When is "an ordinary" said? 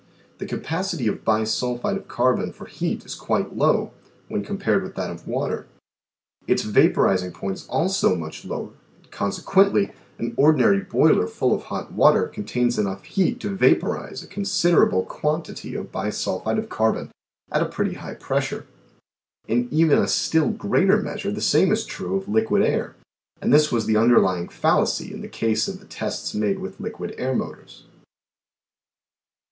10.17-10.79